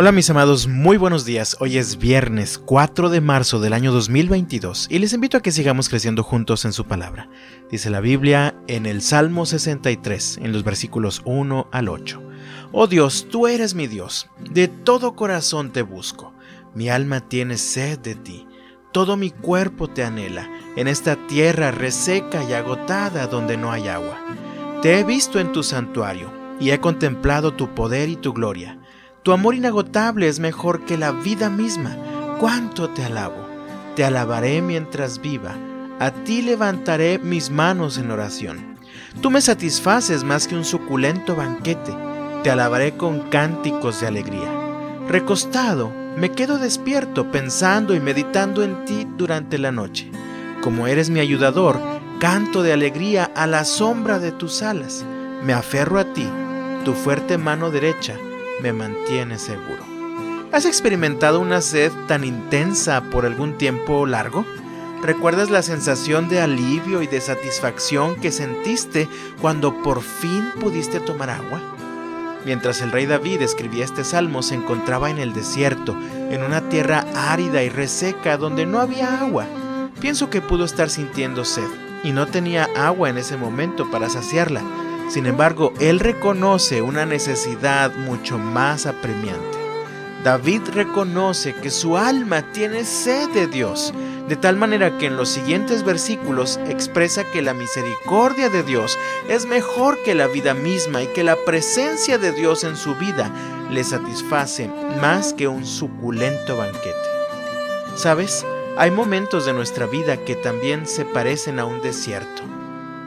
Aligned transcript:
Hola 0.00 0.12
mis 0.12 0.30
amados, 0.30 0.68
muy 0.68 0.96
buenos 0.96 1.24
días. 1.24 1.56
Hoy 1.58 1.76
es 1.76 1.98
viernes 1.98 2.56
4 2.56 3.10
de 3.10 3.20
marzo 3.20 3.58
del 3.58 3.72
año 3.72 3.90
2022 3.90 4.86
y 4.88 5.00
les 5.00 5.12
invito 5.12 5.36
a 5.36 5.40
que 5.40 5.50
sigamos 5.50 5.88
creciendo 5.88 6.22
juntos 6.22 6.64
en 6.64 6.72
su 6.72 6.84
palabra. 6.84 7.28
Dice 7.68 7.90
la 7.90 7.98
Biblia 7.98 8.54
en 8.68 8.86
el 8.86 9.02
Salmo 9.02 9.44
63, 9.44 10.38
en 10.40 10.52
los 10.52 10.62
versículos 10.62 11.20
1 11.24 11.66
al 11.72 11.88
8. 11.88 12.22
Oh 12.70 12.86
Dios, 12.86 13.26
tú 13.28 13.48
eres 13.48 13.74
mi 13.74 13.88
Dios, 13.88 14.30
de 14.38 14.68
todo 14.68 15.16
corazón 15.16 15.72
te 15.72 15.82
busco. 15.82 16.32
Mi 16.76 16.88
alma 16.90 17.28
tiene 17.28 17.58
sed 17.58 17.98
de 17.98 18.14
ti, 18.14 18.46
todo 18.92 19.16
mi 19.16 19.32
cuerpo 19.32 19.88
te 19.88 20.04
anhela, 20.04 20.48
en 20.76 20.86
esta 20.86 21.16
tierra 21.26 21.72
reseca 21.72 22.44
y 22.44 22.52
agotada 22.52 23.26
donde 23.26 23.56
no 23.56 23.72
hay 23.72 23.88
agua. 23.88 24.16
Te 24.80 25.00
he 25.00 25.02
visto 25.02 25.40
en 25.40 25.50
tu 25.50 25.64
santuario 25.64 26.30
y 26.60 26.70
he 26.70 26.78
contemplado 26.78 27.54
tu 27.54 27.74
poder 27.74 28.08
y 28.08 28.14
tu 28.14 28.32
gloria. 28.32 28.78
Tu 29.22 29.32
amor 29.32 29.54
inagotable 29.54 30.28
es 30.28 30.38
mejor 30.38 30.84
que 30.84 30.96
la 30.96 31.10
vida 31.10 31.50
misma. 31.50 31.96
¿Cuánto 32.38 32.90
te 32.90 33.04
alabo? 33.04 33.46
Te 33.96 34.04
alabaré 34.04 34.62
mientras 34.62 35.20
viva. 35.20 35.56
A 35.98 36.12
ti 36.12 36.40
levantaré 36.40 37.18
mis 37.18 37.50
manos 37.50 37.98
en 37.98 38.12
oración. 38.12 38.78
Tú 39.20 39.30
me 39.30 39.40
satisfaces 39.40 40.22
más 40.22 40.46
que 40.46 40.54
un 40.54 40.64
suculento 40.64 41.34
banquete. 41.34 41.92
Te 42.44 42.50
alabaré 42.50 42.96
con 42.96 43.28
cánticos 43.28 44.00
de 44.00 44.06
alegría. 44.06 44.48
Recostado, 45.08 45.92
me 46.16 46.30
quedo 46.30 46.58
despierto 46.58 47.32
pensando 47.32 47.94
y 47.94 48.00
meditando 48.00 48.62
en 48.62 48.84
ti 48.84 49.06
durante 49.16 49.58
la 49.58 49.72
noche. 49.72 50.10
Como 50.62 50.86
eres 50.86 51.10
mi 51.10 51.18
ayudador, 51.18 51.80
canto 52.20 52.62
de 52.62 52.72
alegría 52.72 53.30
a 53.34 53.48
la 53.48 53.64
sombra 53.64 54.20
de 54.20 54.30
tus 54.30 54.62
alas. 54.62 55.04
Me 55.42 55.52
aferro 55.52 55.98
a 55.98 56.04
ti, 56.04 56.26
tu 56.84 56.92
fuerte 56.92 57.36
mano 57.36 57.70
derecha 57.70 58.16
me 58.62 58.72
mantiene 58.72 59.38
seguro. 59.38 59.84
¿Has 60.52 60.64
experimentado 60.64 61.40
una 61.40 61.60
sed 61.60 61.92
tan 62.06 62.24
intensa 62.24 63.02
por 63.10 63.26
algún 63.26 63.58
tiempo 63.58 64.06
largo? 64.06 64.46
¿Recuerdas 65.02 65.50
la 65.50 65.62
sensación 65.62 66.28
de 66.28 66.40
alivio 66.40 67.02
y 67.02 67.06
de 67.06 67.20
satisfacción 67.20 68.16
que 68.16 68.32
sentiste 68.32 69.08
cuando 69.40 69.82
por 69.82 70.02
fin 70.02 70.44
pudiste 70.58 71.00
tomar 71.00 71.30
agua? 71.30 71.60
Mientras 72.44 72.80
el 72.80 72.92
rey 72.92 73.06
David 73.06 73.42
escribía 73.42 73.84
este 73.84 74.04
salmo 74.04 74.42
se 74.42 74.54
encontraba 74.54 75.10
en 75.10 75.18
el 75.18 75.34
desierto, 75.34 75.94
en 76.30 76.42
una 76.42 76.68
tierra 76.68 77.04
árida 77.14 77.62
y 77.62 77.68
reseca 77.68 78.38
donde 78.38 78.64
no 78.64 78.80
había 78.80 79.20
agua. 79.20 79.46
Pienso 80.00 80.30
que 80.30 80.40
pudo 80.40 80.64
estar 80.64 80.88
sintiendo 80.88 81.44
sed 81.44 81.68
y 82.02 82.12
no 82.12 82.26
tenía 82.26 82.68
agua 82.74 83.10
en 83.10 83.18
ese 83.18 83.36
momento 83.36 83.90
para 83.90 84.08
saciarla. 84.08 84.62
Sin 85.08 85.24
embargo, 85.24 85.72
él 85.80 86.00
reconoce 86.00 86.82
una 86.82 87.06
necesidad 87.06 87.94
mucho 87.94 88.36
más 88.38 88.84
apremiante. 88.84 89.58
David 90.22 90.62
reconoce 90.74 91.54
que 91.54 91.70
su 91.70 91.96
alma 91.96 92.42
tiene 92.52 92.84
sed 92.84 93.30
de 93.30 93.46
Dios, 93.46 93.94
de 94.28 94.36
tal 94.36 94.56
manera 94.56 94.98
que 94.98 95.06
en 95.06 95.16
los 95.16 95.30
siguientes 95.30 95.82
versículos 95.82 96.60
expresa 96.68 97.24
que 97.24 97.40
la 97.40 97.54
misericordia 97.54 98.50
de 98.50 98.62
Dios 98.62 98.98
es 99.28 99.46
mejor 99.46 99.96
que 100.02 100.14
la 100.14 100.26
vida 100.26 100.52
misma 100.52 101.02
y 101.02 101.06
que 101.06 101.24
la 101.24 101.36
presencia 101.46 102.18
de 102.18 102.32
Dios 102.32 102.62
en 102.64 102.76
su 102.76 102.94
vida 102.96 103.32
le 103.70 103.84
satisface 103.84 104.70
más 105.00 105.32
que 105.32 105.48
un 105.48 105.64
suculento 105.64 106.58
banquete. 106.58 107.08
¿Sabes? 107.96 108.44
Hay 108.76 108.90
momentos 108.90 109.46
de 109.46 109.54
nuestra 109.54 109.86
vida 109.86 110.18
que 110.18 110.34
también 110.34 110.86
se 110.86 111.06
parecen 111.06 111.58
a 111.58 111.64
un 111.64 111.80
desierto 111.80 112.42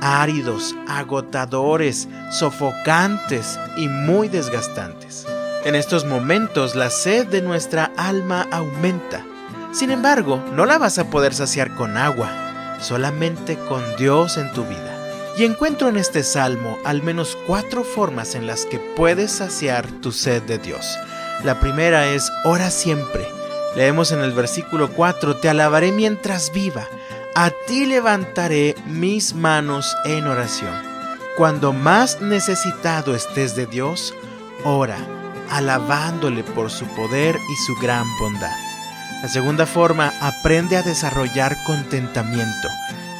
áridos, 0.00 0.74
agotadores, 0.86 2.08
sofocantes 2.30 3.58
y 3.76 3.88
muy 3.88 4.28
desgastantes. 4.28 5.26
En 5.64 5.74
estos 5.74 6.04
momentos 6.04 6.74
la 6.74 6.90
sed 6.90 7.26
de 7.26 7.42
nuestra 7.42 7.90
alma 7.96 8.46
aumenta. 8.50 9.24
Sin 9.72 9.90
embargo, 9.90 10.42
no 10.54 10.66
la 10.66 10.78
vas 10.78 10.98
a 10.98 11.10
poder 11.10 11.34
saciar 11.34 11.74
con 11.74 11.96
agua, 11.96 12.30
solamente 12.80 13.58
con 13.68 13.82
Dios 13.96 14.38
en 14.38 14.52
tu 14.52 14.64
vida. 14.64 14.94
Y 15.36 15.44
encuentro 15.44 15.88
en 15.88 15.96
este 15.96 16.22
salmo 16.22 16.78
al 16.84 17.02
menos 17.02 17.36
cuatro 17.46 17.84
formas 17.84 18.34
en 18.34 18.46
las 18.46 18.66
que 18.66 18.78
puedes 18.78 19.30
saciar 19.30 19.86
tu 20.00 20.10
sed 20.10 20.42
de 20.42 20.58
Dios. 20.58 20.98
La 21.44 21.60
primera 21.60 22.08
es 22.08 22.30
ora 22.44 22.70
siempre. 22.70 23.26
Leemos 23.76 24.10
en 24.10 24.20
el 24.20 24.32
versículo 24.32 24.90
4, 24.90 25.36
te 25.36 25.48
alabaré 25.48 25.92
mientras 25.92 26.52
viva 26.52 26.88
a 27.40 27.52
ti 27.68 27.86
levantaré 27.86 28.74
mis 28.86 29.32
manos 29.32 29.96
en 30.04 30.26
oración. 30.26 30.74
Cuando 31.36 31.72
más 31.72 32.20
necesitado 32.20 33.14
estés 33.14 33.54
de 33.54 33.66
Dios, 33.66 34.12
ora, 34.64 34.98
alabándole 35.48 36.42
por 36.42 36.68
su 36.68 36.84
poder 36.96 37.36
y 37.36 37.56
su 37.64 37.76
gran 37.76 38.04
bondad. 38.18 38.56
La 39.22 39.28
segunda 39.28 39.66
forma, 39.66 40.12
aprende 40.20 40.76
a 40.76 40.82
desarrollar 40.82 41.56
contentamiento. 41.64 42.68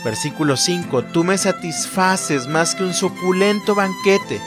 Versículo 0.05 0.57
5, 0.57 1.05
tú 1.05 1.23
me 1.23 1.39
satisfaces 1.39 2.49
más 2.49 2.75
que 2.75 2.83
un 2.83 2.95
suculento 2.95 3.77
banquete, 3.77 4.41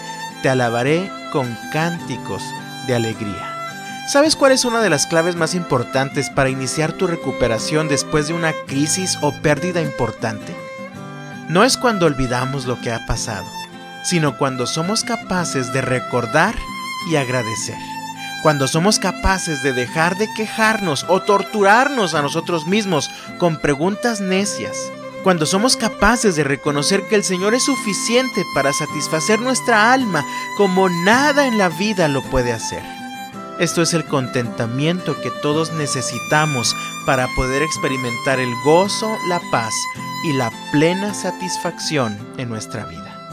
te 0.44 0.50
alabaré 0.50 1.10
con 1.32 1.48
cánticos 1.72 2.44
de 2.88 2.96
alegría. 2.96 3.51
¿Sabes 4.12 4.36
cuál 4.36 4.52
es 4.52 4.66
una 4.66 4.82
de 4.82 4.90
las 4.90 5.08
claves 5.08 5.38
más 5.38 5.56
importantes 5.56 6.30
para 6.30 6.50
iniciar 6.50 6.92
tu 6.92 7.08
recuperación 7.08 7.88
después 7.88 8.28
de 8.28 8.34
una 8.34 8.52
crisis 8.68 9.18
o 9.22 9.32
pérdida 9.32 9.82
importante? 9.82 10.54
No 11.48 11.64
es 11.64 11.78
cuando 11.78 12.08
olvidamos 12.08 12.66
lo 12.66 12.78
que 12.82 12.92
ha 12.92 13.06
pasado, 13.06 13.46
sino 14.04 14.38
cuando 14.38 14.68
somos 14.68 15.06
capaces 15.06 15.72
de 15.72 15.80
recordar 15.80 16.56
y 17.10 17.16
agradecer. 17.16 17.78
Cuando 18.44 18.68
somos 18.68 19.00
capaces 19.00 19.64
de 19.64 19.72
dejar 19.72 20.18
de 20.18 20.28
quejarnos 20.36 21.06
o 21.08 21.22
torturarnos 21.22 22.14
a 22.14 22.22
nosotros 22.22 22.68
mismos 22.68 23.10
con 23.38 23.62
preguntas 23.62 24.20
necias. 24.20 24.76
Cuando 25.24 25.46
somos 25.46 25.78
capaces 25.78 26.36
de 26.36 26.44
reconocer 26.44 27.04
que 27.08 27.16
el 27.16 27.24
Señor 27.24 27.54
es 27.54 27.64
suficiente 27.64 28.44
para 28.54 28.74
satisfacer 28.74 29.40
nuestra 29.40 29.94
alma 29.94 30.26
como 30.58 30.90
nada 30.90 31.48
en 31.48 31.58
la 31.58 31.70
vida 31.70 32.10
lo 32.10 32.22
puede 32.24 32.52
hacer. 32.52 33.01
Esto 33.62 33.84
es 33.84 33.94
el 33.94 34.06
contentamiento 34.06 35.22
que 35.22 35.30
todos 35.30 35.72
necesitamos 35.74 36.76
para 37.06 37.28
poder 37.36 37.62
experimentar 37.62 38.40
el 38.40 38.52
gozo, 38.66 39.16
la 39.30 39.40
paz 39.52 39.72
y 40.24 40.34
la 40.34 40.52
plena 40.72 41.14
satisfacción 41.14 42.18
en 42.40 42.50
nuestra 42.50 42.86
vida. 42.86 43.30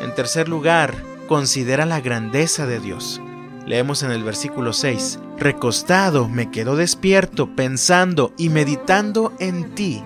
En 0.00 0.14
tercer 0.14 0.48
lugar, 0.48 0.94
considera 1.26 1.84
la 1.84 2.00
grandeza 2.00 2.64
de 2.64 2.78
Dios. 2.78 3.20
Leemos 3.66 4.04
en 4.04 4.12
el 4.12 4.22
versículo 4.22 4.72
6, 4.72 5.18
Recostado 5.36 6.28
me 6.28 6.48
quedo 6.52 6.76
despierto 6.76 7.56
pensando 7.56 8.32
y 8.38 8.50
meditando 8.50 9.32
en 9.40 9.74
ti 9.74 10.00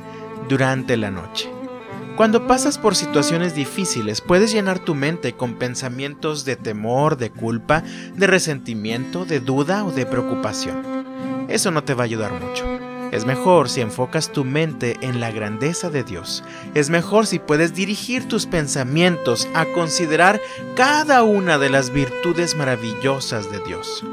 durante 0.49 0.97
la 0.97 1.11
noche. 1.11 1.60
Cuando 2.21 2.47
pasas 2.47 2.77
por 2.77 2.97
situaciones 2.97 3.55
difíciles, 3.55 4.21
puedes 4.21 4.53
llenar 4.53 4.79
tu 4.79 4.95
mente 4.95 5.33
con 5.33 5.55
pensamientos 5.55 6.45
de 6.45 6.55
temor, 6.55 7.17
de 7.17 7.31
culpa, 7.31 7.83
de 8.15 8.27
resentimiento, 8.27 9.25
de 9.25 9.41
duda 9.41 9.87
o 9.87 9.91
de 9.91 10.05
preocupación. 10.05 11.47
Eso 11.49 11.71
no 11.71 11.83
te 11.83 11.95
va 11.95 12.03
a 12.03 12.05
ayudar 12.05 12.35
mucho. 12.35 12.67
Es 13.11 13.25
mejor 13.25 13.71
si 13.71 13.81
enfocas 13.81 14.33
tu 14.33 14.45
mente 14.45 14.99
en 15.01 15.19
la 15.19 15.31
grandeza 15.31 15.89
de 15.89 16.05
Dios. 16.05 16.45
Es 16.75 16.91
mejor 16.91 17.27
si 17.27 17.39
puedes 17.39 17.73
dirigir 17.73 18.29
tus 18.29 18.45
pensamientos 18.45 19.49
a 19.55 19.65
considerar 19.73 20.43
cada 20.77 21.23
una 21.23 21.57
de 21.57 21.71
las 21.71 21.89
virtudes 21.89 22.55
maravillosas 22.55 23.51
de 23.51 23.61
Dios. 23.61 24.05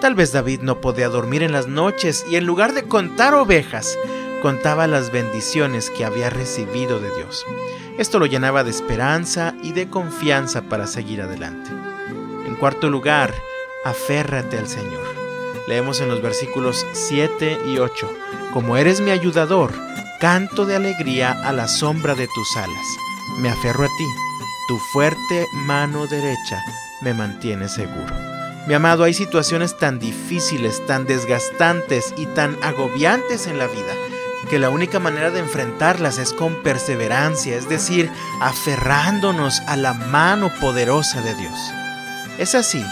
Tal 0.00 0.16
vez 0.16 0.32
David 0.32 0.62
no 0.62 0.80
podía 0.80 1.08
dormir 1.08 1.44
en 1.44 1.52
las 1.52 1.68
noches 1.68 2.26
y 2.28 2.34
en 2.34 2.46
lugar 2.46 2.74
de 2.74 2.82
contar 2.82 3.32
ovejas, 3.32 3.96
contaba 4.44 4.86
las 4.86 5.10
bendiciones 5.10 5.88
que 5.88 6.04
había 6.04 6.28
recibido 6.28 7.00
de 7.00 7.08
Dios. 7.16 7.46
Esto 7.96 8.18
lo 8.18 8.26
llenaba 8.26 8.62
de 8.62 8.68
esperanza 8.68 9.54
y 9.62 9.72
de 9.72 9.88
confianza 9.88 10.60
para 10.60 10.86
seguir 10.86 11.22
adelante. 11.22 11.70
En 12.46 12.54
cuarto 12.56 12.90
lugar, 12.90 13.32
aférrate 13.86 14.58
al 14.58 14.68
Señor. 14.68 15.06
Leemos 15.66 16.02
en 16.02 16.08
los 16.08 16.20
versículos 16.20 16.86
7 16.92 17.58
y 17.68 17.78
8, 17.78 18.06
Como 18.52 18.76
eres 18.76 19.00
mi 19.00 19.12
ayudador, 19.12 19.72
canto 20.20 20.66
de 20.66 20.76
alegría 20.76 21.32
a 21.48 21.50
la 21.54 21.66
sombra 21.66 22.14
de 22.14 22.28
tus 22.34 22.56
alas. 22.58 22.86
Me 23.40 23.48
aferro 23.48 23.84
a 23.84 23.88
ti, 23.96 24.06
tu 24.68 24.76
fuerte 24.92 25.46
mano 25.54 26.06
derecha 26.06 26.62
me 27.00 27.14
mantiene 27.14 27.70
seguro. 27.70 28.12
Mi 28.66 28.74
amado, 28.74 29.04
hay 29.04 29.14
situaciones 29.14 29.78
tan 29.78 29.98
difíciles, 29.98 30.84
tan 30.84 31.06
desgastantes 31.06 32.12
y 32.18 32.26
tan 32.26 32.62
agobiantes 32.62 33.46
en 33.46 33.56
la 33.56 33.68
vida 33.68 34.03
que 34.44 34.58
la 34.58 34.70
única 34.70 34.98
manera 34.98 35.30
de 35.30 35.40
enfrentarlas 35.40 36.18
es 36.18 36.32
con 36.32 36.62
perseverancia, 36.62 37.56
es 37.56 37.68
decir, 37.68 38.10
aferrándonos 38.40 39.60
a 39.66 39.76
la 39.76 39.94
mano 39.94 40.50
poderosa 40.60 41.20
de 41.20 41.34
Dios. 41.34 41.58
Es 42.38 42.54
así, 42.54 42.84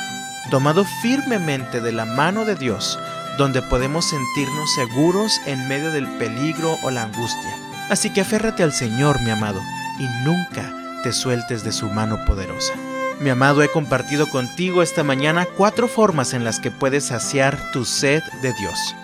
tomado 0.51 0.85
firmemente 1.03 1.81
de 1.81 1.93
la 1.93 2.05
mano 2.05 2.45
de 2.45 2.55
Dios, 2.55 2.99
donde 3.39 3.63
podemos 3.63 4.09
sentirnos 4.09 4.75
seguros 4.75 5.41
en 5.47 5.67
medio 5.69 5.91
del 5.91 6.07
peligro 6.19 6.79
o 6.83 6.91
la 6.91 7.05
angustia. 7.05 7.57
Así 7.89 8.11
que 8.11 8.21
aférrate 8.21 8.63
al 8.63 8.73
Señor, 8.73 9.21
mi 9.23 9.31
amado, 9.31 9.61
y 9.99 10.07
nunca 10.25 10.73
te 11.03 11.13
sueltes 11.13 11.65
de 11.65 11.73
su 11.73 11.89
mano 11.89 12.25
poderosa. 12.25 12.75
Mi 13.21 13.31
amado, 13.31 13.63
he 13.63 13.69
compartido 13.69 14.29
contigo 14.29 14.83
esta 14.83 15.05
mañana 15.05 15.47
cuatro 15.57 15.89
formas 15.89 16.35
en 16.35 16.45
las 16.45 16.59
que 16.59 16.71
puedes 16.71 17.05
saciar 17.05 17.59
tu 17.73 17.85
sed 17.85 18.23
de 18.41 18.53
Dios. 18.55 18.97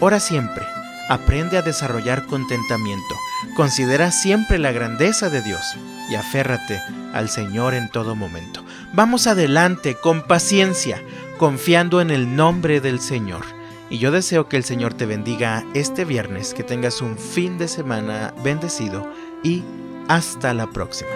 Ora 0.00 0.20
siempre, 0.20 0.66
aprende 1.08 1.58
a 1.58 1.62
desarrollar 1.62 2.26
contentamiento, 2.26 3.14
considera 3.54 4.10
siempre 4.10 4.58
la 4.58 4.72
grandeza 4.72 5.30
de 5.30 5.42
Dios 5.42 5.76
y 6.10 6.14
aférrate 6.14 6.80
al 7.12 7.28
Señor 7.28 7.74
en 7.74 7.90
todo 7.90 8.14
momento. 8.14 8.64
Vamos 8.92 9.26
adelante 9.26 9.94
con 9.94 10.22
paciencia, 10.22 11.02
confiando 11.38 12.00
en 12.00 12.10
el 12.10 12.36
nombre 12.36 12.80
del 12.80 13.00
Señor. 13.00 13.44
Y 13.88 13.98
yo 13.98 14.10
deseo 14.10 14.48
que 14.48 14.56
el 14.56 14.64
Señor 14.64 14.94
te 14.94 15.06
bendiga 15.06 15.64
este 15.74 16.04
viernes, 16.04 16.54
que 16.54 16.64
tengas 16.64 17.00
un 17.00 17.16
fin 17.16 17.56
de 17.56 17.68
semana 17.68 18.34
bendecido 18.42 19.10
y 19.44 19.62
hasta 20.08 20.54
la 20.54 20.66
próxima. 20.68 21.10